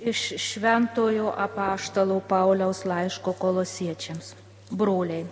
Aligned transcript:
Iš 0.00 0.32
Šventojo 0.36 1.34
apaštalo 1.36 2.20
Pauliaus 2.20 2.84
laiško 2.84 3.32
kolosiečiams. 3.32 4.34
Broliai, 4.70 5.26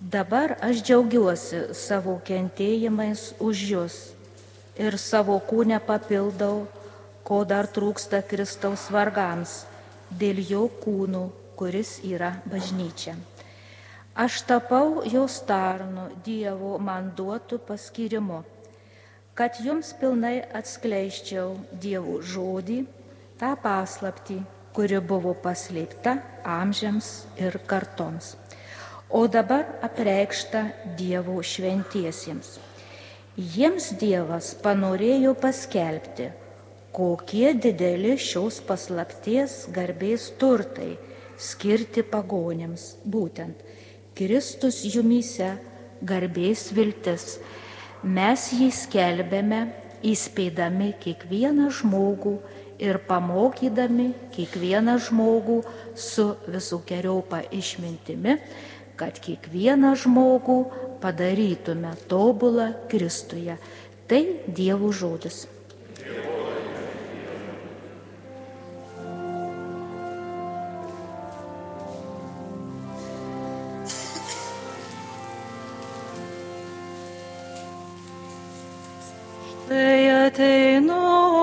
dabar 0.00 0.52
aš 0.60 0.82
džiaugiuosi 0.84 1.60
savo 1.72 2.18
kentėjimais 2.28 3.22
už 3.40 3.62
jūs 3.70 3.94
ir 4.76 4.98
savo 5.00 5.38
kūnę 5.40 5.78
papildau, 5.86 6.66
ko 7.24 7.38
dar 7.48 7.64
trūksta 7.64 8.20
Kristaus 8.28 8.90
vargams, 8.92 9.62
dėl 10.12 10.42
jo 10.44 10.66
kūnų, 10.82 11.22
kuris 11.56 12.02
yra 12.04 12.34
bažnyčia. 12.44 13.14
Aš 14.12 14.42
tapau 14.50 15.06
jos 15.08 15.38
tarnu 15.48 16.10
Dievo 16.26 16.74
man 16.76 17.14
duotų 17.16 17.62
paskirimu, 17.64 18.42
kad 19.32 19.56
jums 19.64 19.94
pilnai 19.96 20.42
atskleiščiau 20.52 21.56
Dievo 21.72 22.20
žodį, 22.20 22.82
tą 23.40 23.54
paslaptį, 23.60 24.38
kuri 24.74 25.00
buvo 25.02 25.34
paslėpta 25.44 26.18
amžiams 26.46 27.10
ir 27.40 27.58
kartoms, 27.70 28.34
o 29.10 29.26
dabar 29.30 29.66
apreikšta 29.86 30.64
Dievo 30.98 31.40
šventiesiems. 31.42 32.56
Jiems 33.34 33.90
Dievas 33.98 34.52
panorėjo 34.62 35.34
paskelbti, 35.42 36.30
kokie 36.94 37.50
dideli 37.58 38.14
šios 38.18 38.60
paslapties 38.62 39.64
garbės 39.74 40.28
turtai 40.38 40.92
skirti 41.34 42.04
pagonėms, 42.06 42.92
būtent 43.02 43.62
Kristus 44.14 44.84
jumyse 44.86 45.56
garbės 46.06 46.68
viltis. 46.76 47.40
Mes 48.04 48.50
jį 48.54 48.68
skelbėme, 48.70 49.64
įspėdami 50.04 50.92
kiekvieną 51.02 51.70
žmogų 51.72 52.36
ir 52.84 53.00
pamokydami 53.08 54.10
kiekvieną 54.34 54.98
žmogų 55.06 55.58
su 55.96 56.26
visokiojopa 56.50 57.44
išmintimi, 57.54 58.36
kad 59.00 59.18
kiekvieną 59.24 59.94
žmogų 60.04 60.58
padarytume 61.02 61.96
tobulą 62.08 62.70
Kristuje. 62.88 63.58
Tai 64.08 64.22
Dievo 64.46 64.92
žodis. 64.92 65.46
Tai 79.64 80.26
ateinu, 80.28 81.33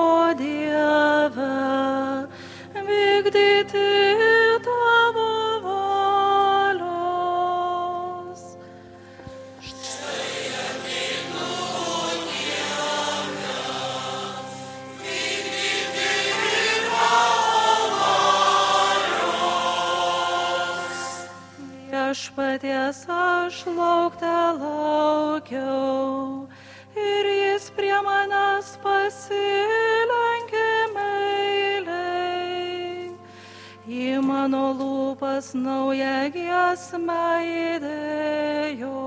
Viešpaties 22.12 23.08
aš 23.08 23.56
laukte 23.72 24.36
laukiau 24.60 26.31
mano 34.42 34.74
lūpas 34.74 35.54
naują 35.54 36.30
giesmę 36.34 37.26
įdėjo, 37.46 38.98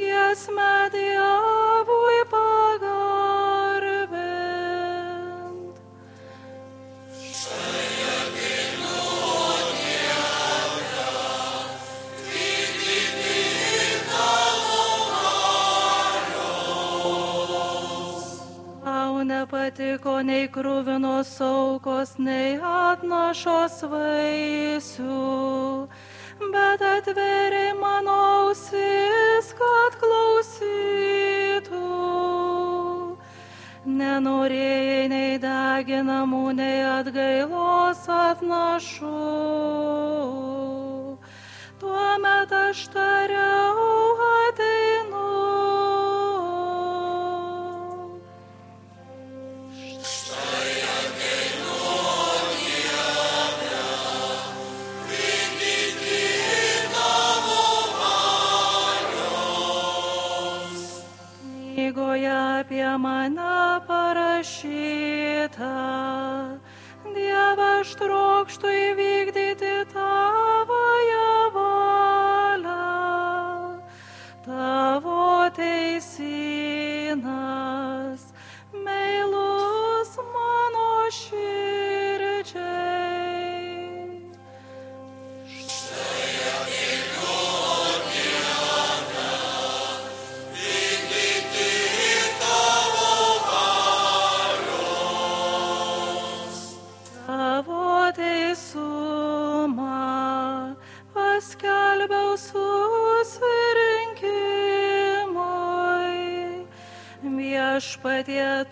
giesmę 0.00 0.72
Dievui 0.92 2.20
pagarbint. 2.28 2.87
Nepatiko 19.68 20.24
nei 20.24 20.48
krūvinos 20.48 21.28
aukos, 21.44 22.16
nei 22.18 22.56
atnašos 22.56 23.84
vaisių, 23.84 25.88
bet 26.40 26.80
atveriai 26.80 27.74
mano 27.76 28.48
ausis, 28.48 29.52
kad 29.52 29.92
klausytų. 30.00 31.84
Nenorėjai 33.84 35.08
nei 35.08 35.38
deginamų, 35.38 36.52
nei 36.56 36.84
atgailos 36.84 38.08
atnašų. 38.08 39.12
Tuomet 41.80 42.52
aš 42.52 42.88
tariau 42.88 44.16
ateinu. 44.48 45.77
Apie 62.88 62.98
mane 62.98 63.80
parašyta, 63.86 65.74
Dieve, 67.14 67.80
aš 67.80 67.90
trokštų 68.00 68.68
įvykdyti 68.68 69.74
tavoje 69.92 71.28
valią, 71.52 72.86
tavo 74.46 75.50
teisinas, 75.56 76.47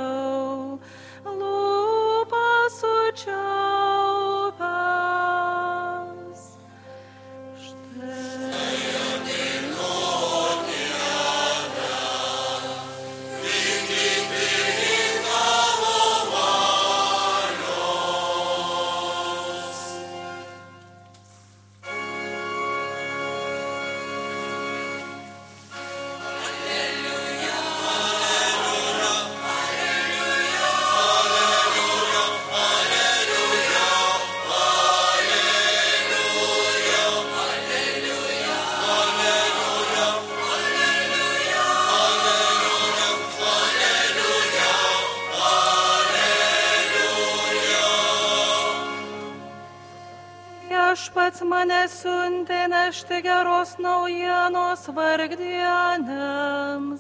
Viešpats 51.07 51.39
mane 51.47 51.87
siuntė 51.87 52.67
nešti 52.67 53.23
geros 53.23 53.79
naujienos 53.79 54.91
vargdienėms, 54.97 56.99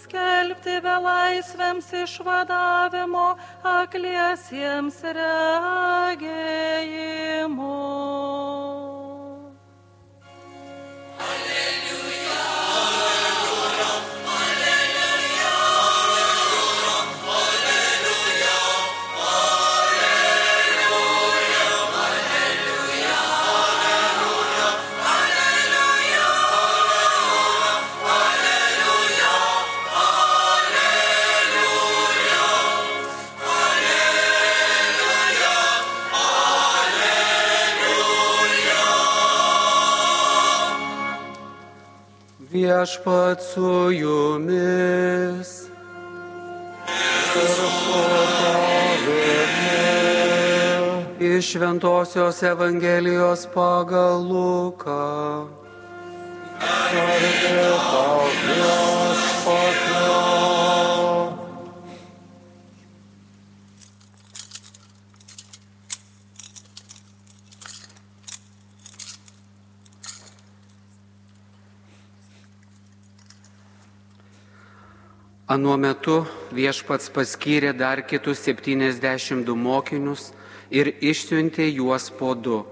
skelbti 0.00 0.16
paskelbti 0.16 0.80
belaisvėms 0.80 1.92
išvadavimo, 2.00 3.36
akliesiems 3.60 5.04
regėjimo. 5.20 7.85
Viešpat 42.56 43.42
su 43.54 43.90
jumis. 43.92 45.50
Iš 51.20 51.52
Šventojios 51.52 52.42
Evangelijos 52.42 53.46
pagal 53.54 54.24
Luką. 54.24 55.46
Anuo 75.46 75.76
metu 75.78 76.24
viešpats 76.50 77.06
paskyrė 77.14 77.70
dar 77.78 78.00
kitus 78.02 78.40
72 78.42 79.54
mokinius 79.54 80.32
ir 80.74 80.90
išsiuntė 80.90 81.68
juos 81.68 82.08
po 82.10 82.32
du, 82.34 82.64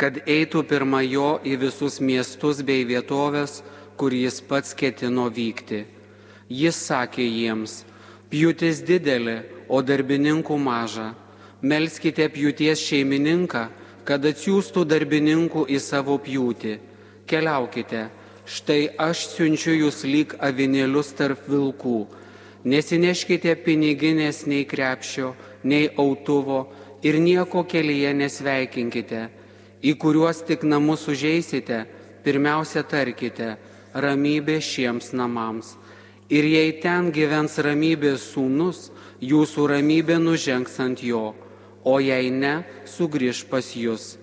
kad 0.00 0.16
eitų 0.24 0.62
pirma 0.70 1.02
jo 1.04 1.34
į 1.44 1.58
visus 1.66 1.98
miestus 2.00 2.62
bei 2.64 2.86
vietovės, 2.88 3.58
kur 4.00 4.16
jis 4.16 4.40
pats 4.40 4.72
ketino 4.72 5.26
vykti. 5.28 5.82
Jis 6.48 6.80
sakė 6.88 7.28
jiems, 7.28 7.82
pjūtis 8.32 8.80
didelė, 8.88 9.42
o 9.68 9.84
darbininkų 9.84 10.56
maža. 10.56 11.10
Melskite 11.60 12.30
pjūties 12.32 12.88
šeimininką, 12.88 13.68
kad 14.08 14.24
atsiųstų 14.24 14.88
darbininkų 14.88 15.68
į 15.68 15.76
savo 15.76 16.16
pjūtį. 16.24 16.78
Keliaukite 17.28 18.08
Štai 18.44 18.92
aš 19.00 19.24
siunčiu 19.32 19.72
jūs 19.72 20.02
lyg 20.04 20.34
avinėlius 20.36 21.14
tarp 21.16 21.46
vilkų. 21.48 22.04
Nesineškite 22.68 23.54
piniginės 23.64 24.44
nei 24.48 24.66
krepšio, 24.68 25.32
nei 25.64 25.88
autuvo 25.96 26.66
ir 27.04 27.16
nieko 27.20 27.64
kelyje 27.64 28.12
nesveikinkite. 28.16 29.22
Į 29.84 29.96
kuriuos 30.00 30.42
tik 30.48 30.64
namus 30.64 31.06
užeisite, 31.08 31.84
pirmiausia 32.24 32.84
tarkite 32.88 33.56
ramybė 33.96 34.58
šiems 34.60 35.12
namams. 35.16 35.74
Ir 36.28 36.44
jei 36.48 36.76
ten 36.80 37.10
gyvens 37.12 37.56
ramybės 37.64 38.30
sūnus, 38.32 38.90
jūsų 39.20 39.66
ramybė 39.72 40.16
nužengs 40.20 40.80
ant 40.80 41.00
jo, 41.04 41.32
o 41.84 41.96
jei 42.00 42.28
ne, 42.32 42.62
sugrįž 42.88 43.44
pas 43.48 43.72
jūs. 43.76 44.16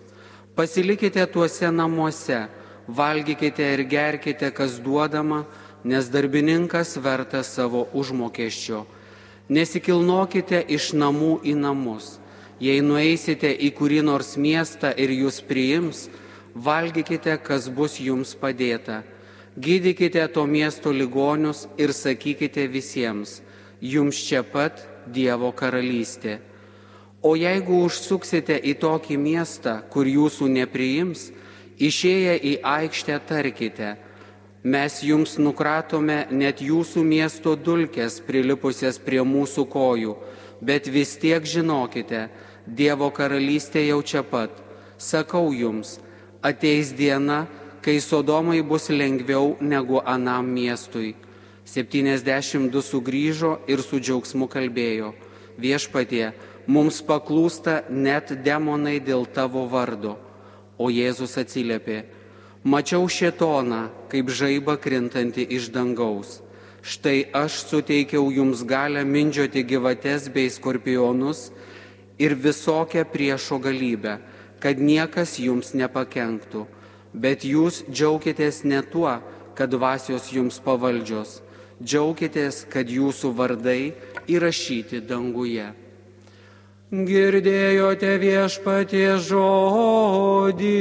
Pasilikite 0.58 1.26
tuose 1.30 1.70
namuose 1.74 2.48
valgykite 2.88 3.74
ir 3.74 3.84
gerkite, 3.84 4.52
kas 4.52 4.80
duodama, 4.80 5.46
nes 5.84 6.10
darbininkas 6.10 6.98
verta 6.98 7.44
savo 7.44 7.88
užmokesčio. 7.94 8.86
Nesikilnokite 9.50 10.62
iš 10.70 10.94
namų 10.94 11.42
į 11.44 11.56
namus. 11.60 12.18
Jei 12.62 12.82
nueisite 12.86 13.50
į 13.50 13.72
kurį 13.74 14.04
nors 14.06 14.36
miestą 14.38 14.92
ir 14.94 15.10
jūs 15.10 15.42
priims, 15.42 16.06
valgykite, 16.54 17.34
kas 17.42 17.68
bus 17.74 17.98
jums 18.00 18.36
padėta. 18.38 19.02
Gydykite 19.58 20.28
to 20.32 20.46
miesto 20.48 20.94
ligonius 20.94 21.66
ir 21.78 21.92
sakykite 21.92 22.68
visiems, 22.72 23.42
jums 23.82 24.22
čia 24.28 24.44
pat 24.44 24.88
Dievo 25.02 25.50
karalystė. 25.52 26.38
O 27.26 27.34
jeigu 27.36 27.82
užsuksite 27.86 28.56
į 28.56 28.76
tokį 28.82 29.18
miestą, 29.18 29.82
kur 29.90 30.06
jūsų 30.06 30.48
nepriims, 30.54 31.32
Išėję 31.82 32.36
į 32.46 32.54
aikštę 32.62 33.16
tarkite, 33.26 33.96
mes 34.62 35.00
jums 35.02 35.40
nukratome 35.42 36.28
net 36.30 36.62
jūsų 36.62 37.02
miesto 37.02 37.56
dulkes 37.58 38.20
prilipusias 38.22 39.00
prie 39.02 39.24
mūsų 39.26 39.66
kojų, 39.66 40.14
bet 40.62 40.86
vis 40.86 41.16
tiek 41.18 41.42
žinokite, 41.42 42.30
Dievo 42.68 43.10
karalystė 43.10 43.88
jau 43.88 44.04
čia 44.06 44.22
pat. 44.22 44.54
Sakau 45.02 45.50
jums, 45.50 45.98
ateis 46.46 46.92
diena, 46.94 47.48
kai 47.82 47.98
Sodomai 47.98 48.62
bus 48.62 48.92
lengviau 48.94 49.58
negu 49.60 49.98
anam 50.06 50.46
miestui. 50.46 51.16
72 51.66 52.82
sugrįžo 52.86 53.58
ir 53.66 53.82
su 53.82 53.98
džiaugsmu 53.98 54.46
kalbėjo, 54.46 55.14
viešpatie, 55.58 56.34
mums 56.68 57.02
paklūsta 57.02 57.82
net 57.90 58.36
demonai 58.46 59.00
dėl 59.02 59.26
tavo 59.26 59.66
vardo. 59.66 60.20
O 60.82 60.90
Jėzus 60.90 61.38
atsiliepė, 61.38 62.00
mačiau 62.66 63.06
šetoną 63.06 63.84
kaip 64.10 64.32
žaibą 64.34 64.80
krintantį 64.82 65.46
iš 65.58 65.70
dangaus. 65.76 66.40
Štai 66.82 67.30
aš 67.38 67.60
suteikiau 67.70 68.32
jums 68.34 68.64
galę 68.66 69.04
mindžioti 69.06 69.62
gyvates 69.62 70.26
bei 70.34 70.50
skorpionus 70.50 71.52
ir 72.18 72.34
visokią 72.34 73.06
priešo 73.14 73.60
galybę, 73.62 74.18
kad 74.58 74.82
niekas 74.82 75.38
jums 75.38 75.76
nepakenktų. 75.78 76.66
Bet 77.14 77.46
jūs 77.46 77.84
džiaukitės 77.92 78.64
ne 78.66 78.82
tuo, 78.82 79.20
kad 79.54 79.70
dvasios 79.70 80.32
jums 80.34 80.58
pavaldžios, 80.64 81.42
džiaukitės, 81.84 82.66
kad 82.72 82.90
jūsų 82.90 83.34
vardai 83.38 83.94
įrašyti 84.32 85.04
danguje. 85.06 85.70
Girdėjote 86.92 88.18
viešpatie 88.20 89.16
žodį. 89.24 90.72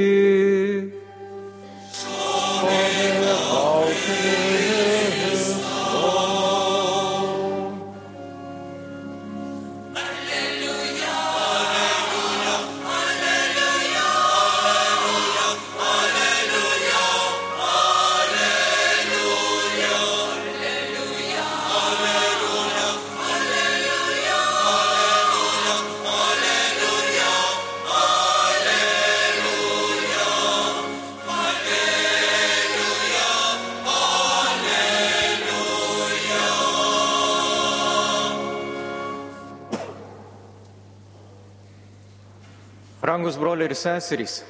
Broliai 43.40 43.70
ir 43.70 43.76
seserys, 43.76 44.40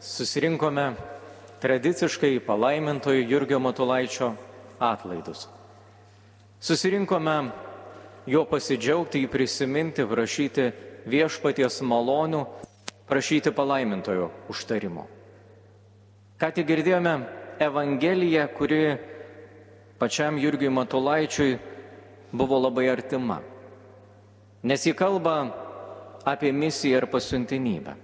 susirinkome 0.00 0.90
tradiciškai 1.60 2.38
palaimintojo 2.46 3.24
Jurgio 3.24 3.58
Matulaičio 3.58 4.34
atlaidus. 4.78 5.48
Susirinkome 6.60 7.36
jo 8.26 8.44
pasidžiaugti, 8.48 9.22
jį 9.24 9.30
prisiminti, 9.32 10.04
prašyti 10.06 10.70
viešpaties 11.08 11.80
malonių, 11.86 12.44
prašyti 13.08 13.52
palaimintojo 13.54 14.30
užtarimo. 14.52 15.06
Ką 16.36 16.52
tik 16.52 16.68
girdėjome 16.68 17.16
Evangeliją, 17.62 18.48
kuri 18.52 18.80
pačiam 19.98 20.36
Jurgiui 20.36 20.68
Matulaičiui 20.68 21.54
buvo 22.36 22.58
labai 22.60 22.90
artima. 22.92 23.40
Nes 24.66 24.84
jį 24.84 24.92
kalba 24.98 25.36
apie 26.26 26.50
misiją 26.52 27.00
ir 27.00 27.06
pasiuntinybę, 27.08 27.94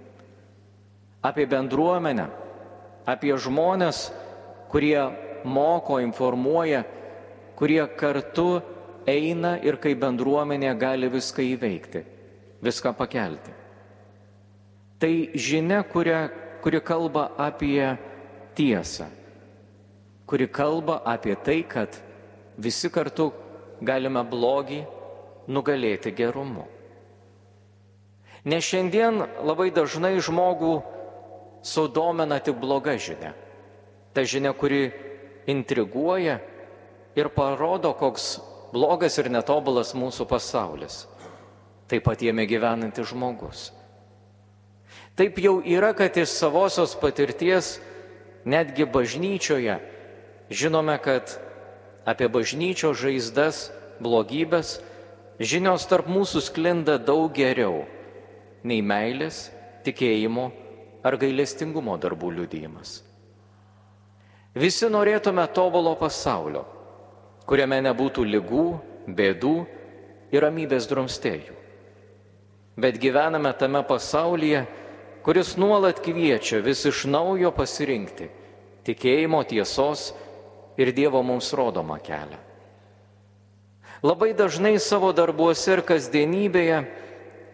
apie 1.23 1.47
bendruomenę, 1.47 2.27
apie 3.07 3.33
žmonės, 3.39 4.09
kurie 4.71 4.99
moko, 5.43 5.99
informuoja, 6.03 6.83
kurie 7.55 7.83
kartu 7.97 8.61
eina 9.07 9.57
ir 9.63 9.77
kaip 9.79 9.99
bendruomenė 10.03 10.73
gali 10.79 11.09
viską 11.11 11.43
įveikti, 11.53 12.03
viską 12.63 12.93
pakelti. 12.97 13.53
Tai 14.99 15.13
žinia, 15.35 15.83
kuria, 15.83 16.27
kuri 16.63 16.79
kalba 16.79 17.29
apie 17.37 17.97
tiesą, 18.55 19.09
kuri 20.27 20.47
kalba 20.47 21.01
apie 21.05 21.35
tai, 21.35 21.63
kad 21.67 21.97
visi 22.57 22.91
kartu 22.91 23.31
galime 23.83 24.23
blogį 24.23 24.83
nugalėti 25.51 26.13
gerumu. 26.15 26.63
Nes 28.47 28.63
šiandien 28.67 29.21
labai 29.43 29.69
dažnai 29.75 30.17
žmogų 30.23 30.73
sudomina 31.63 32.39
tik 32.43 32.59
bloga 32.59 32.97
žinia. 32.99 33.33
Ta 34.13 34.23
žinia, 34.27 34.53
kuri 34.53 34.91
intriguoja 35.49 36.39
ir 37.15 37.29
parodo, 37.33 37.93
koks 37.97 38.37
blogas 38.73 39.17
ir 39.17 39.31
netobulas 39.31 39.95
mūsų 39.97 40.27
pasaulis. 40.29 41.05
Taip 41.89 42.05
pat 42.05 42.21
jame 42.21 42.45
gyvenantis 42.49 43.09
žmogus. 43.09 43.71
Taip 45.17 45.37
jau 45.41 45.59
yra, 45.61 45.93
kad 45.93 46.15
iš 46.17 46.31
savosios 46.33 46.95
patirties 46.97 47.77
netgi 48.45 48.85
bažnyčioje 48.89 49.77
žinome, 50.49 50.97
kad 51.01 51.37
apie 52.05 52.27
bažnyčio 52.29 52.93
žaizdas, 52.97 53.69
blogybės, 54.03 54.79
žinios 55.39 55.85
tarp 55.89 56.09
mūsų 56.11 56.41
sklinda 56.43 56.97
daug 56.99 57.31
geriau 57.33 57.83
nei 58.63 58.81
meilės, 58.83 59.49
tikėjimo 59.83 60.51
ar 61.03 61.17
gailestingumo 61.19 61.97
darbų 61.99 62.31
liudijimas. 62.39 63.01
Visi 64.55 64.87
norėtume 64.89 65.45
tobulo 65.53 65.95
pasaulio, 65.99 66.63
kuriame 67.49 67.81
nebūtų 67.83 68.25
lygų, 68.29 68.67
bėdų 69.07 69.55
ir 70.31 70.45
ramybės 70.45 70.87
drumstėjų. 70.91 71.57
Bet 72.77 72.97
gyvename 73.01 73.51
tame 73.57 73.83
pasaulyje, 73.85 74.63
kuris 75.25 75.55
nuolat 75.57 75.99
kviečia 76.05 76.61
vis 76.63 76.85
iš 76.89 77.05
naujo 77.09 77.51
pasirinkti 77.53 78.29
tikėjimo 78.87 79.43
tiesos 79.47 80.11
ir 80.77 80.91
Dievo 80.95 81.21
mums 81.23 81.51
rodomą 81.53 81.99
kelią. 82.03 82.39
Labai 84.03 84.33
dažnai 84.35 84.75
savo 84.83 85.13
darbuose 85.15 85.77
ir 85.77 85.81
kasdienybėje 85.87 86.81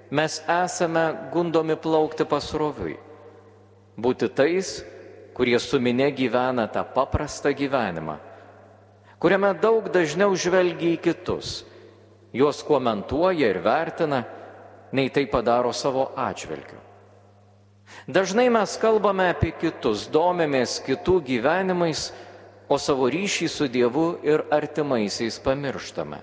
mes 0.09 0.39
esame 0.49 1.03
gundomi 1.33 1.75
plaukti 1.77 2.25
pasroviui, 2.25 2.95
būti 4.01 4.29
tais, 4.33 4.79
kurie 5.35 5.59
su 5.59 5.79
minė 5.79 6.09
gyvena 6.15 6.67
tą 6.67 6.83
paprastą 6.83 7.53
gyvenimą, 7.55 8.17
kuriame 9.19 9.53
daug 9.61 9.87
dažniau 9.93 10.35
žvelgia 10.35 10.95
į 10.95 10.99
kitus, 11.03 11.63
juos 12.35 12.59
komentuoja 12.67 13.49
ir 13.51 13.61
vertina, 13.63 14.23
nei 14.91 15.09
tai 15.13 15.25
padaro 15.29 15.71
savo 15.71 16.09
atžvilgiu. 16.17 16.79
Dažnai 18.07 18.49
mes 18.53 18.75
kalbame 18.77 19.29
apie 19.31 19.51
kitus, 19.57 20.07
domėmės 20.11 20.77
kitų 20.85 21.19
gyvenimais, 21.25 22.09
o 22.69 22.77
savo 22.77 23.09
ryšį 23.09 23.47
su 23.49 23.67
Dievu 23.71 24.19
ir 24.21 24.43
artimaisiais 24.53 25.39
pamirštame. 25.41 26.19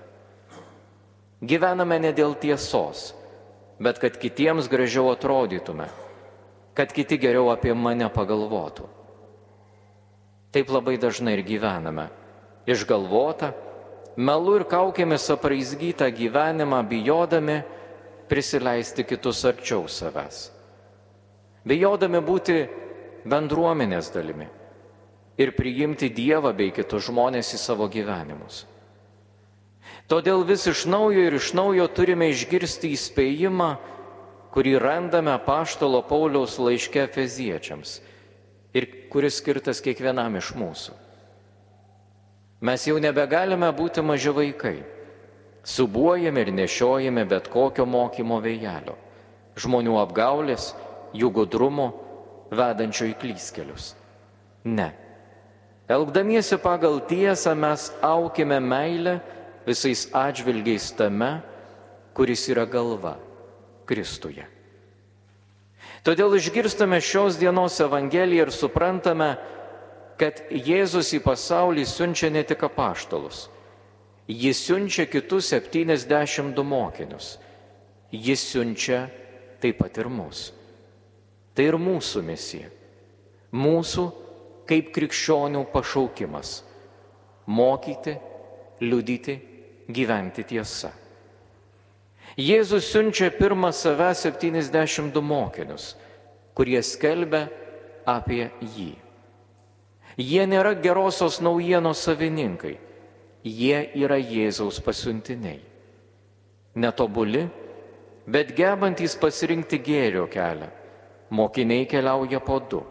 Gyvename 1.43 1.99
ne 1.99 2.13
dėl 2.15 2.37
tiesos, 2.39 3.11
bet 3.83 3.99
kad 4.01 4.15
kitiems 4.17 4.69
gražiau 4.71 5.11
atrodytume, 5.11 5.89
kad 6.77 6.93
kiti 6.93 7.17
geriau 7.17 7.49
apie 7.49 7.73
mane 7.73 8.05
pagalvotų. 8.13 8.85
Taip 10.53 10.69
labai 10.69 10.99
dažnai 11.01 11.33
ir 11.39 11.41
gyvename. 11.47 12.05
Išgalvota, 12.69 13.49
melu 14.17 14.59
ir 14.59 14.65
kaukėmis 14.69 15.25
apraizgytą 15.33 16.11
gyvenimą 16.13 16.83
bijodami 16.85 17.63
prisileisti 18.29 19.07
kitus 19.09 19.41
arčiau 19.49 19.87
savęs. 19.89 20.51
Bijodami 21.67 22.21
būti 22.21 22.61
bendruomenės 23.27 24.13
dalimi 24.13 24.47
ir 25.37 25.53
priimti 25.57 26.09
Dievą 26.13 26.53
bei 26.57 26.71
kitus 26.73 27.09
žmonės 27.09 27.55
į 27.57 27.59
savo 27.61 27.89
gyvenimus. 27.91 28.65
Todėl 30.07 30.45
vis 30.47 30.63
iš 30.69 30.85
naujo 30.87 31.25
ir 31.27 31.35
iš 31.35 31.51
naujo 31.57 31.87
turime 31.91 32.29
išgirsti 32.31 32.93
įspėjimą, 32.95 33.75
kurį 34.57 34.79
randame 34.81 35.35
Paštalo 35.45 35.99
Pauliaus 36.09 36.55
laiške 36.57 37.03
Feziečiams 37.13 37.99
ir 38.73 38.87
kuris 39.13 39.35
skirtas 39.37 39.77
kiekvienam 39.85 40.33
iš 40.39 40.49
mūsų. 40.57 40.95
Mes 42.65 42.85
jau 42.89 42.95
nebegalime 42.97 43.69
būti 43.77 44.01
maži 44.01 44.33
vaikai. 44.33 44.79
Subuojame 45.61 46.41
ir 46.41 46.49
nešiojame 46.57 47.27
bet 47.29 47.51
kokio 47.53 47.85
mokymo 47.85 48.39
vėjelio, 48.41 48.95
žmonių 49.61 49.99
apgaulės, 50.01 50.71
jų 51.13 51.29
gudrumo, 51.37 51.91
vedančio 52.49 53.11
į 53.11 53.13
klyskelius. 53.21 53.91
Ne. 54.65 54.89
Elgdamiesi 55.85 56.57
pagal 56.57 56.97
tiesą 57.05 57.53
mes 57.53 57.91
aukime 58.01 58.57
meilę 58.57 59.19
visais 59.69 60.07
atžvilgiais 60.17 60.89
tame, 60.97 61.43
kuris 62.17 62.49
yra 62.49 62.65
galva- 62.65 63.19
Kristuje. 63.87 64.45
Todėl 66.05 66.37
išgirstame 66.37 66.99
šios 67.03 67.39
dienos 67.39 67.79
Evangeliją 67.83 68.47
ir 68.47 68.53
suprantame, 68.55 69.33
kad 70.19 70.39
Jėzus 70.51 71.11
į 71.17 71.21
pasaulį 71.25 71.85
siunčia 71.87 72.29
ne 72.33 72.43
tik 72.47 72.63
apaštalus, 72.67 73.47
jis 74.27 74.61
siunčia 74.65 75.07
kitus 75.09 75.51
72 75.53 76.63
mokinius, 76.63 77.37
jis 78.11 78.45
siunčia 78.51 79.05
taip 79.61 79.79
pat 79.81 79.99
ir 79.99 80.09
mus. 80.09 80.51
Tai 81.57 81.65
ir 81.65 81.77
mūsų 81.81 82.21
misija, 82.25 82.69
mūsų 83.51 84.07
kaip 84.69 84.91
krikščionių 84.93 85.63
pašaukimas- 85.73 86.61
mokyti, 87.57 88.17
liudyti, 88.81 89.39
gyventi 89.89 90.43
tiesą. 90.43 90.91
Jėzus 92.37 92.85
siunčia 92.91 93.31
pirmą 93.33 93.71
save 93.73 94.11
72 94.13 95.21
mokinius, 95.25 95.95
kurie 96.53 96.77
skelbia 96.85 97.47
apie 98.05 98.51
jį. 98.61 98.91
Jie 100.21 100.43
nėra 100.45 100.75
gerosios 100.77 101.39
naujienos 101.41 102.03
savininkai, 102.05 102.75
jie 103.41 103.79
yra 103.97 104.19
Jėzaus 104.21 104.77
pasiuntiniai. 104.85 105.63
Netobuli, 106.77 107.47
bet 108.29 108.53
gebantys 108.53 109.15
pasirinkti 109.17 109.79
gėrio 109.81 110.27
kelią, 110.29 110.67
mokiniai 111.33 111.87
keliauja 111.89 112.41
po 112.45 112.59
du, 112.61 112.83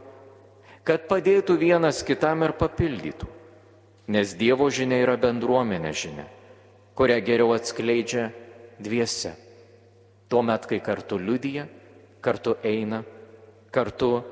kad 0.82 1.06
padėtų 1.06 1.54
vienas 1.60 2.02
kitam 2.02 2.42
ir 2.42 2.56
papildytų, 2.58 3.30
nes 4.10 4.34
Dievo 4.34 4.66
žinia 4.74 4.98
yra 5.04 5.14
bendruomenė 5.22 5.94
žinia, 5.94 6.26
kurią 6.98 7.20
geriau 7.22 7.54
atskleidžia 7.54 8.26
dviese. 8.78 9.34
Tuomet, 10.28 10.66
kai 10.66 10.80
kartu 10.82 11.18
liudyja, 11.18 11.66
kartu 12.20 12.56
eina, 12.66 13.02
kartu 13.70 14.22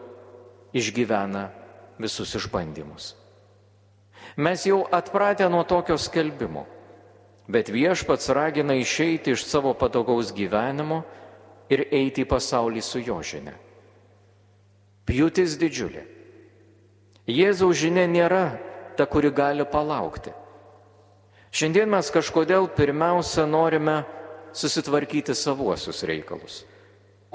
išgyvena 0.74 1.48
visus 2.02 2.34
išbandymus. 2.34 3.14
Mes 4.36 4.66
jau 4.66 4.82
atpratę 4.90 5.46
nuo 5.48 5.62
tokio 5.62 5.98
skelbimo, 5.98 6.64
bet 7.46 7.70
viešpats 7.70 8.32
ragina 8.34 8.74
išeiti 8.74 9.34
iš 9.36 9.44
savo 9.46 9.74
patogaus 9.78 10.32
gyvenimo 10.34 11.04
ir 11.70 11.86
eiti 11.92 12.24
į 12.24 12.30
pasaulį 12.30 12.82
su 12.82 13.02
jo 13.04 13.20
žinia. 13.22 13.54
Pjūtis 15.04 15.58
didžiulė. 15.60 16.06
Jėzaus 17.28 17.76
žinia 17.80 18.08
nėra 18.08 18.44
ta, 18.96 19.06
kuri 19.06 19.30
gali 19.32 19.64
palaukti. 19.68 20.32
Šiandien 21.54 21.88
mes 21.92 22.08
kažkodėl 22.10 22.66
pirmiausia 22.74 23.44
norime 23.46 24.02
susitvarkyti 24.54 25.34
savuosius 25.34 26.02
reikalus, 26.06 26.62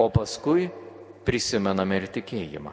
o 0.00 0.08
paskui 0.12 0.70
prisimename 1.24 2.00
ir 2.00 2.08
tikėjimą. 2.14 2.72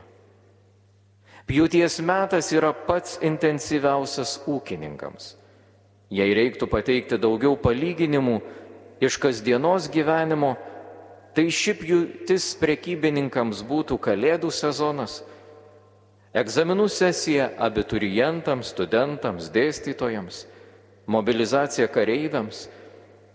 Pjūties 1.47 1.99
metas 2.03 2.49
yra 2.51 2.73
pats 2.73 3.19
intensyviausias 3.23 4.37
ūkininkams. 4.51 5.35
Jei 6.11 6.33
reiktų 6.35 6.67
pateikti 6.71 7.19
daugiau 7.19 7.55
palyginimų 7.59 8.39
iš 9.03 9.15
kasdienos 9.19 9.87
gyvenimo, 9.91 10.55
tai 11.35 11.47
ši 11.51 11.75
pjūtis 11.79 12.49
prekybininkams 12.59 13.61
būtų 13.67 13.99
kalėdų 14.03 14.51
sezonas, 14.51 15.21
egzaminų 16.35 16.87
sesija 16.91 17.51
abiturientams, 17.63 18.71
studentams, 18.73 19.51
dėstytojams, 19.53 20.45
mobilizacija 21.07 21.87
kareiviams 21.91 22.65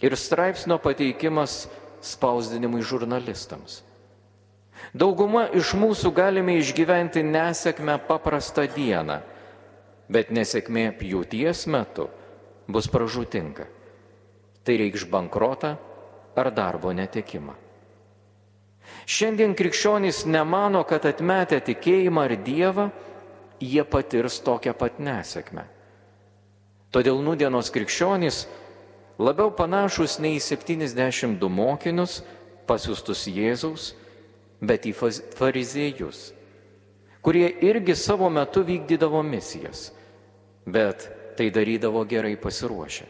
ir 0.03 0.17
straipsnio 0.19 0.79
pateikimas 0.83 1.67
spausdinimui 2.03 2.83
žurnalistams. 2.83 3.83
Dauguma 4.93 5.47
iš 5.55 5.77
mūsų 5.79 6.11
galime 6.17 6.57
išgyventi 6.59 7.23
nesėkmę 7.23 8.01
paprastą 8.09 8.67
dieną, 8.75 9.21
bet 10.11 10.33
nesėkmė 10.35 10.91
pjūties 10.99 11.67
metu 11.71 12.09
bus 12.69 12.89
pražutinga. 12.91 13.69
Tai 14.63 14.75
reikš 14.79 15.07
bankrotą 15.11 15.77
ar 16.39 16.51
darbo 16.55 16.93
netekimą. 16.95 17.55
Šiandien 19.07 19.55
krikščionys 19.59 20.25
nemano, 20.27 20.83
kad 20.87 21.07
atmetę 21.07 21.59
tikėjimą 21.63 22.27
ar 22.27 22.35
Dievą, 22.43 22.91
jie 23.63 23.85
patirs 23.87 24.41
tokią 24.43 24.75
pat 24.79 24.99
nesėkmę. 25.03 25.65
Todėl 26.93 27.23
nudienos 27.25 27.71
krikščionys 27.73 28.45
labiau 29.23 29.53
panašus 29.55 30.19
ne 30.23 30.35
į 30.37 30.41
72 30.43 31.49
mokinius 31.49 32.21
pasiustus 32.67 33.25
Jėzaus, 33.31 33.93
bet 34.63 34.87
į 34.87 34.93
fariziejus, 35.39 36.31
kurie 37.23 37.49
irgi 37.67 37.97
savo 37.99 38.31
metu 38.31 38.63
vykdydavo 38.67 39.23
misijas, 39.27 39.91
bet 40.67 41.09
tai 41.37 41.51
darydavo 41.51 42.05
gerai 42.07 42.37
pasiruošę. 42.37 43.09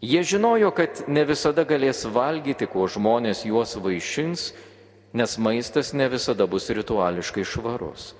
Jie 0.00 0.22
žinojo, 0.22 0.70
kad 0.70 1.02
ne 1.10 1.24
visada 1.26 1.64
galės 1.66 2.04
valgyti, 2.06 2.68
kuo 2.70 2.86
žmonės 2.86 3.42
juos 3.48 3.74
vaišins, 3.82 4.52
nes 5.12 5.38
maistas 5.42 5.90
ne 5.92 6.06
visada 6.08 6.46
bus 6.46 6.70
rituališkai 6.70 7.42
švarus. 7.42 8.12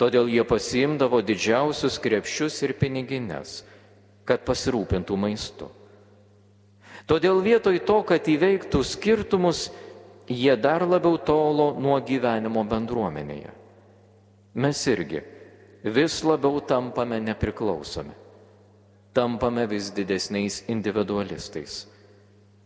Todėl 0.00 0.26
jie 0.32 0.42
pasimdavo 0.48 1.20
didžiausius 1.22 2.00
krepšius 2.02 2.56
ir 2.66 2.74
pinigines, 2.80 3.60
kad 4.26 4.42
pasirūpintų 4.48 5.16
maistu. 5.20 5.68
Todėl 7.10 7.42
vietoj 7.42 7.80
to, 7.82 7.98
kad 8.06 8.28
įveiktų 8.30 8.84
skirtumus, 8.86 9.66
jie 10.30 10.54
dar 10.54 10.86
labiau 10.86 11.18
tolo 11.18 11.72
nuo 11.74 11.98
gyvenimo 12.06 12.62
bendruomenėje. 12.70 13.50
Mes 14.62 14.86
irgi 14.90 15.24
vis 15.82 16.20
labiau 16.22 16.62
tampame 16.62 17.18
nepriklausomi 17.22 18.14
tampame 19.12 19.66
vis 19.66 19.90
didesniais 19.90 20.64
individualistais. 20.68 21.86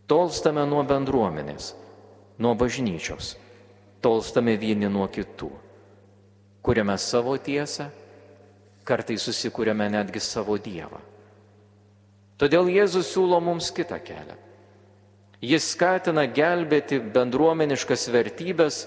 Tolstame 0.07 0.65
nuo 0.69 0.83
bendruomenės, 0.85 1.73
nuo 2.39 2.53
bažnyčios, 2.59 3.35
tolstame 4.05 4.59
vieni 4.61 4.91
nuo 4.93 5.07
kitų. 5.09 5.49
Kuriame 6.65 6.97
savo 7.01 7.37
tiesą, 7.41 7.89
kartai 8.85 9.17
susikūrėme 9.21 9.89
netgi 9.93 10.21
savo 10.21 10.59
Dievą. 10.61 11.01
Todėl 12.45 12.69
Jėzus 12.69 13.09
siūlo 13.15 13.41
mums 13.41 13.71
kitą 13.73 13.97
kelią. 14.05 14.37
Jis 15.45 15.71
skatina 15.73 16.27
gelbėti 16.29 17.01
bendruomeniškas 17.01 18.09
vertybės, 18.13 18.85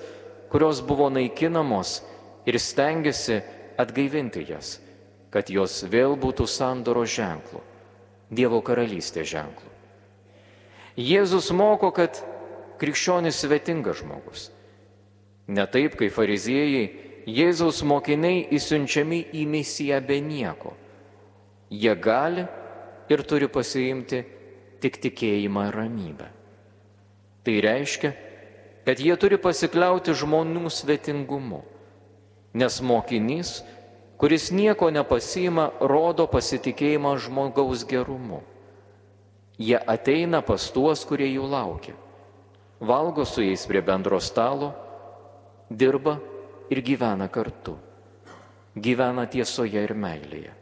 kurios 0.54 0.82
buvo 0.86 1.10
naikinamos 1.10 2.04
ir 2.46 2.58
stengiasi 2.62 3.42
atgaivinti 3.82 4.46
jas 4.46 4.78
kad 5.38 5.50
jos 5.52 5.84
vėl 5.86 6.16
būtų 6.20 6.48
sandoro 6.50 7.06
ženklu, 7.06 7.64
Dievo 8.28 8.60
karalystės 8.60 9.30
ženklu. 9.32 9.70
Jėzus 11.00 11.52
moko, 11.56 11.94
kad 11.96 12.18
krikščionis 12.82 13.38
svetingas 13.40 14.02
žmogus. 14.02 14.50
Ne 15.48 15.64
taip, 15.72 15.96
kaip 15.96 16.12
fariziejai, 16.12 16.90
Jėzaus 17.28 17.84
mokiniai 17.88 18.46
įsiunčiami 18.56 19.22
į 19.36 19.46
misiją 19.52 20.02
be 20.04 20.18
nieko. 20.24 20.74
Jie 21.72 21.94
gali 21.96 22.46
ir 23.10 23.24
turi 23.28 23.48
pasiimti 23.52 24.24
tik 24.84 25.00
tikėjimą 25.04 25.70
ir 25.70 25.80
ramybę. 25.82 26.28
Tai 27.48 27.56
reiškia, 27.64 28.12
kad 28.86 29.00
jie 29.00 29.16
turi 29.20 29.40
pasikliauti 29.40 30.16
žmonių 30.16 30.70
svetingumu, 30.72 31.64
nes 32.58 32.82
mokinys 32.84 33.60
kuris 34.18 34.50
nieko 34.52 34.90
nepasima, 34.90 35.70
rodo 35.82 36.26
pasitikėjimą 36.28 37.14
žmogaus 37.22 37.86
gerumu. 37.88 38.42
Jie 39.58 39.78
ateina 39.78 40.42
pas 40.46 40.68
tuos, 40.74 41.06
kurie 41.06 41.30
jų 41.30 41.46
laukia, 41.50 41.94
valgo 42.82 43.26
su 43.26 43.46
jais 43.46 43.65
prie 43.70 43.82
bendro 43.82 44.20
stalo, 44.22 44.74
dirba 45.70 46.17
ir 46.70 46.82
gyvena 46.86 47.30
kartu, 47.30 47.78
gyvena 48.76 49.26
tiesoje 49.30 49.82
ir 49.86 49.93
meilėje. 49.98 50.54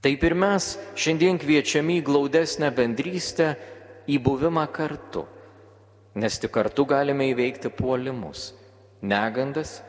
Taip 0.00 0.22
ir 0.24 0.32
mes 0.32 0.72
šiandien 0.96 1.36
kviečiami 1.40 1.98
į 2.00 2.04
glaudesnę 2.06 2.70
bendrystę, 2.72 3.52
į 4.08 4.16
buvimą 4.24 4.64
kartu, 4.72 5.26
nes 6.16 6.38
tik 6.40 6.52
kartu 6.54 6.86
galime 6.88 7.28
įveikti 7.30 7.68
puolimus, 7.68 8.50
negandas 9.02 9.80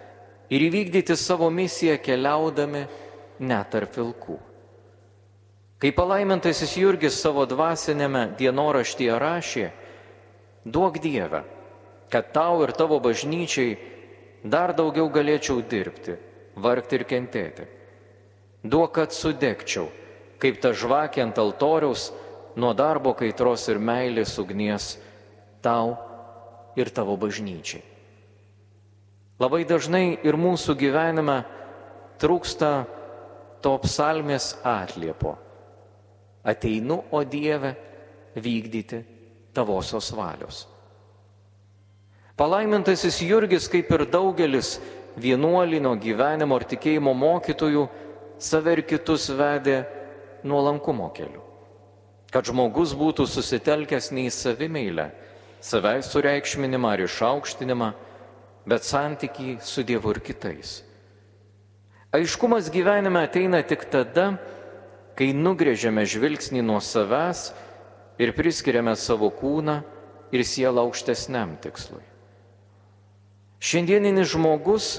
ir 0.52 0.68
įvykdyti 0.68 1.16
savo 1.16 1.48
misiją 1.50 1.96
keliaudami 2.04 2.84
net 3.40 3.72
tarp 3.72 3.96
vilkų. 3.96 4.38
Kai 5.82 5.90
palaimintasis 5.98 6.76
Jurgis 6.78 7.16
savo 7.18 7.48
dvasinėme 7.50 8.36
dienoraštyje 8.38 9.16
rašė, 9.18 9.70
duok 10.68 11.00
Dievę, 11.02 11.42
kad 12.12 12.30
tau 12.36 12.60
ir 12.62 12.76
tavo 12.78 13.00
bažnyčiai 13.02 13.80
dar 14.44 14.76
daugiau 14.78 15.08
galėčiau 15.10 15.64
dirbti, 15.66 16.20
vargti 16.60 17.00
ir 17.00 17.08
kentėti. 17.10 17.66
Duok, 18.62 18.92
kad 19.00 19.16
sudegčiau, 19.16 19.88
kaip 20.42 20.58
ta 20.62 20.74
žvakė 20.74 21.22
ant 21.24 21.38
altoriaus, 21.40 22.10
nuo 22.58 22.74
darbo 22.76 23.14
kaitros 23.16 23.68
ir 23.72 23.80
meilės 23.80 24.34
ugnies 24.42 24.96
tau 25.64 25.96
ir 26.76 26.90
tavo 26.90 27.16
bažnyčiai. 27.20 27.84
Labai 29.42 29.64
dažnai 29.66 30.20
ir 30.22 30.38
mūsų 30.38 30.76
gyvenime 30.78 31.40
trūksta 32.22 32.72
to 33.62 33.74
psalmės 33.86 34.54
atliepo. 34.66 35.38
Ateinu, 36.46 37.00
o 37.14 37.22
Dieve, 37.24 37.76
vykdyti 38.36 39.02
tavosios 39.54 40.12
valios. 40.14 40.66
Palaimintasis 42.38 43.20
Jurgis, 43.22 43.68
kaip 43.70 43.90
ir 43.94 44.06
daugelis 44.10 44.80
vienuolinio 45.22 45.94
gyvenimo 46.02 46.58
ir 46.58 46.66
tikėjimo 46.72 47.14
mokytojų, 47.14 47.84
save 48.42 48.78
ir 48.78 48.84
kitus 48.90 49.28
vedė 49.38 49.84
nuolankumo 50.48 51.10
keliu. 51.16 51.42
Kad 52.32 52.48
žmogus 52.48 52.94
būtų 52.96 53.26
susitelkęs 53.28 54.12
ne 54.16 54.28
į 54.30 54.32
savimeilę, 54.32 55.10
savęs 55.62 56.10
sureikšminimą 56.14 56.94
ar 56.96 57.04
išaukštinimą, 57.06 57.92
bet 58.66 58.88
santykiai 58.88 59.58
su 59.62 59.84
Dievu 59.84 60.14
ir 60.16 60.22
kitais. 60.24 60.82
Aiškumas 62.12 62.70
gyvenime 62.72 63.24
ateina 63.24 63.62
tik 63.64 63.86
tada, 63.92 64.36
kai 65.16 65.32
nugrėžiame 65.36 66.04
žvilgsnį 66.08 66.64
nuo 66.66 66.80
savęs 66.84 67.52
ir 68.22 68.34
priskiriame 68.36 68.96
savo 68.96 69.30
kūną 69.32 69.82
ir 70.32 70.44
sielą 70.48 70.88
aukštesniam 70.88 71.58
tikslui. 71.62 72.04
Šiandieninis 73.62 74.32
žmogus 74.34 74.96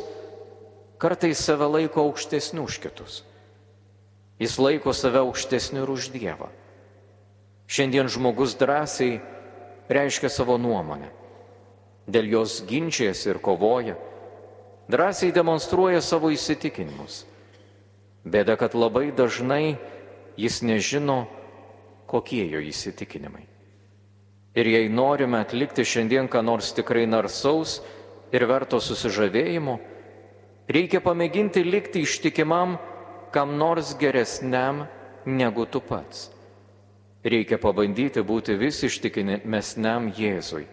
kartais 1.03 1.41
save 1.43 1.67
laiko 1.67 2.05
aukštesniu 2.07 2.69
už 2.69 2.79
kitus. 2.85 3.23
Jis 4.43 4.59
laiko 4.59 4.91
save 4.91 5.23
aukštesniu 5.23 5.85
ir 5.87 5.91
už 5.95 6.11
Dievą. 6.11 6.51
Šiandien 7.71 8.11
žmogus 8.11 8.57
drąsiai 8.59 9.21
reiškia 9.87 10.29
savo 10.33 10.59
nuomonę 10.59 11.23
dėl 12.07 12.27
jos 12.27 12.63
ginčiasi 12.67 13.31
ir 13.31 13.39
kovoja, 13.39 13.95
drąsiai 14.91 15.33
demonstruoja 15.33 16.03
savo 16.03 16.33
įsitikinimus. 16.35 17.23
Bėda, 18.27 18.57
kad 18.59 18.75
labai 18.75 19.11
dažnai 19.15 19.79
jis 20.39 20.61
nežino, 20.63 21.27
kokie 22.07 22.45
jo 22.51 22.61
įsitikinimai. 22.63 23.47
Ir 24.53 24.69
jei 24.69 24.91
norime 24.93 25.41
atlikti 25.41 25.85
šiandien 25.87 26.29
ką 26.29 26.43
nors 26.45 26.75
tikrai 26.77 27.07
narsaus 27.09 27.81
ir 28.35 28.45
verto 28.47 28.83
susižavėjimo, 28.83 29.79
reikia 30.69 31.01
pamėginti 31.01 31.65
likti 31.65 32.05
ištikimam 32.05 32.77
kam 33.33 33.57
nors 33.59 33.95
geresniam 33.99 34.87
negu 35.27 35.67
tu 35.67 35.81
pats. 35.81 36.31
Reikia 37.25 37.59
pabandyti 37.59 38.23
būti 38.27 38.59
vis 38.59 38.83
ištikimesniam 38.83 40.11
Jėzui 40.11 40.67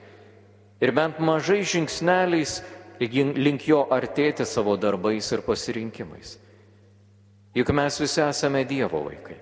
ir 0.82 0.92
bent 0.96 1.20
mažai 1.20 1.62
žingsneliais 1.62 2.60
link 3.00 3.68
jo 3.68 3.84
artėti 3.92 4.46
savo 4.46 4.76
darbais 4.78 5.32
ir 5.32 5.44
pasirinkimais. 5.46 6.38
Juk 7.56 7.70
mes 7.74 8.00
visi 8.00 8.22
esame 8.22 8.64
Dievo 8.66 9.04
vaikai. 9.06 9.38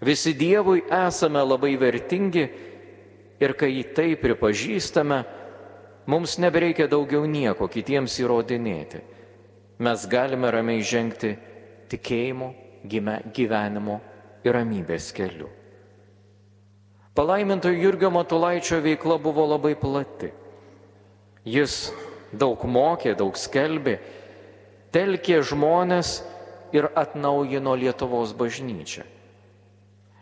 Visi 0.00 0.32
Dievui 0.34 0.82
esame 0.86 1.42
labai 1.44 1.76
vertingi 1.76 2.44
ir 3.40 3.54
kai 3.56 3.84
tai 3.94 4.14
pripažįstame, 4.16 5.24
mums 6.06 6.38
nebereikia 6.38 6.88
daugiau 6.88 7.26
nieko 7.26 7.68
kitiems 7.68 8.18
įrodinėti. 8.22 9.00
Mes 9.80 10.06
galime 10.08 10.50
ramiai 10.52 10.84
žengti 10.84 11.36
tikėjimo, 11.90 12.52
gyvenimo 12.86 13.98
ir 14.44 14.54
ramybės 14.56 15.10
keliu. 15.16 15.50
Palaimintojo 17.14 17.76
Jurgio 17.76 18.10
Matulaičio 18.14 18.78
veikla 18.80 19.18
buvo 19.18 19.44
labai 19.50 19.74
plati. 19.76 20.30
Jis 21.44 21.90
daug 22.32 22.62
mokė, 22.64 23.16
daug 23.18 23.36
skelbė, 23.36 23.98
telkė 24.94 25.40
žmonės 25.42 26.20
ir 26.72 26.86
atnaujino 26.94 27.74
Lietuvos 27.76 28.32
bažnyčią. 28.38 29.04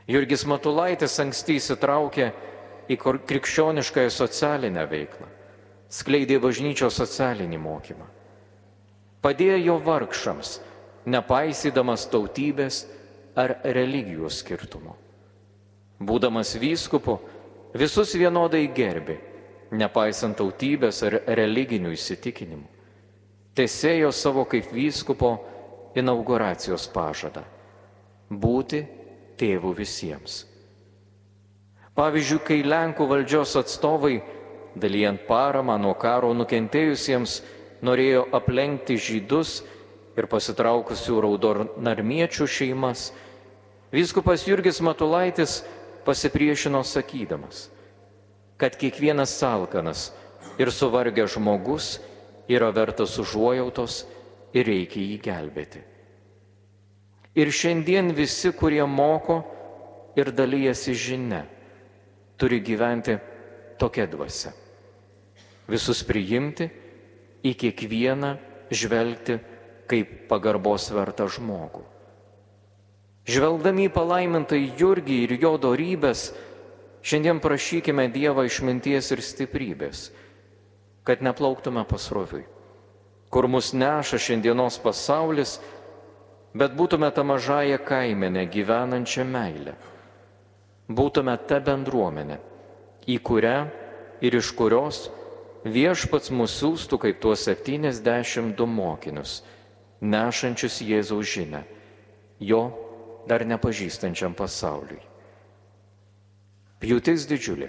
Jurgis 0.09 0.47
Matulaitis 0.49 1.19
anksti 1.21 1.59
įsitraukė 1.61 2.31
į 2.89 2.97
krikščioniškąją 2.99 4.13
socialinę 4.15 4.87
veiklą, 4.89 5.29
skleidė 5.93 6.39
bažnyčios 6.41 6.97
socialinį 6.97 7.59
mokymą. 7.61 8.07
Padėjo 9.21 9.77
vargšams, 9.85 10.55
nepaisydamas 11.09 12.07
tautybės 12.13 12.85
ar 13.39 13.59
religijų 13.65 14.31
skirtumo. 14.33 14.95
Būdamas 15.99 16.55
vyskupu, 16.61 17.19
visus 17.75 18.15
vienodai 18.19 18.67
gerbi, 18.75 19.19
nepaisant 19.75 20.37
tautybės 20.39 21.03
ar 21.07 21.21
religinių 21.27 21.93
įsitikinimų. 21.97 22.67
Tesėjo 23.59 24.13
savo 24.15 24.45
kaip 24.47 24.71
vyskupo 24.71 25.33
inauguracijos 25.99 26.87
pažadą- 26.95 27.43
būti 28.45 28.85
tėvų 29.39 29.75
visiems. 29.75 30.45
Pavyzdžiui, 31.99 32.45
kai 32.47 32.63
Lenkų 32.63 33.09
valdžios 33.11 33.57
atstovai, 33.59 34.23
dalyjant 34.79 35.27
paramą 35.27 35.75
nuo 35.81 35.95
karo 35.99 36.31
nukentėjusiems, 36.35 37.43
norėjo 37.83 38.29
aplenkti 38.33 38.95
žydus 38.95 39.63
ir 40.19 40.27
pasitraukusių 40.27 41.21
raudonarmiečių 41.25 42.47
šeimas, 42.51 43.13
viskupas 43.95 44.45
Jurgis 44.49 44.81
Matulaitis 44.83 45.63
pasipriešino 46.07 46.83
sakydamas, 46.85 47.69
kad 48.59 48.75
kiekvienas 48.79 49.37
salkanas 49.39 50.09
ir 50.59 50.73
suvargęs 50.75 51.37
žmogus 51.37 51.99
yra 52.51 52.73
vertas 52.75 53.15
užuojautos 53.21 54.03
ir 54.57 54.67
reikia 54.67 55.05
jį 55.05 55.19
gelbėti. 55.23 55.85
Ir 57.39 57.53
šiandien 57.55 58.11
visi, 58.17 58.51
kurie 58.51 58.83
moko 58.89 59.43
ir 60.19 60.33
dalyjasi 60.35 60.97
žinia, 60.99 61.45
turi 62.41 62.59
gyventi 62.65 63.19
tokia 63.79 64.09
dvasia. 64.11 64.51
Visus 65.69 66.01
priimti, 66.03 66.67
į 67.45 67.53
kiekvieną 67.55 68.33
žvelgti 68.75 69.39
kaip 69.89 70.29
pagarbos 70.31 70.91
vertą 70.95 71.29
žmogų. 71.33 71.85
Žvelgdami 73.29 73.89
į 73.89 73.93
palaimintai 73.93 74.61
Jurgį 74.79 75.19
ir 75.27 75.35
jo 75.43 75.57
darybės, 75.61 76.31
šiandien 77.05 77.43
prašykime 77.45 78.09
Dievą 78.13 78.47
išminties 78.49 79.13
ir 79.13 79.25
stiprybės, 79.25 80.09
kad 81.05 81.21
neplauktume 81.25 81.85
pasroviui, 81.89 82.47
kur 83.29 83.49
mus 83.49 83.75
neša 83.77 84.21
šiandienos 84.21 84.81
pasaulis, 84.81 85.59
bet 86.57 86.73
būtume 86.77 87.13
tą 87.13 87.27
mažąją 87.29 87.83
kaimenę 87.85 88.49
gyvenančią 88.49 89.29
meilę 89.29 89.77
būtume 90.89 91.37
ta 91.49 91.61
bendruomenė, 91.61 92.39
į 93.09 93.19
kurią 93.21 93.59
ir 94.25 94.37
iš 94.41 94.51
kurios 94.57 95.07
viešpats 95.69 96.33
mūsų 96.33 96.57
siūstų 96.59 96.99
kaip 97.03 97.21
tuos 97.21 97.45
72 97.45 98.67
mokinius, 98.67 99.43
nešančius 100.01 100.81
Jėzaus 100.85 101.27
žinę, 101.33 101.63
jo 102.41 102.63
dar 103.29 103.45
nepažįstančiam 103.47 104.35
pasauliui. 104.39 105.01
Pjūtis 106.79 107.27
didžiulė, 107.27 107.69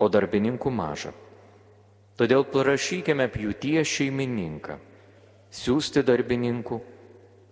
o 0.00 0.08
darbininkų 0.08 0.72
maža. 0.72 1.12
Todėl 2.16 2.44
parašykime 2.48 3.26
pjūties 3.32 3.88
šeimininką, 3.88 4.78
siūsti 5.52 6.04
darbininkų 6.04 6.80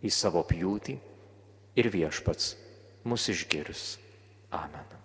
į 0.05 0.13
savo 0.13 0.45
pjūtį 0.49 0.97
ir 1.81 1.93
viešpats 1.93 2.55
mus 3.05 3.29
išgirs. 3.33 3.99
Amen. 4.57 5.00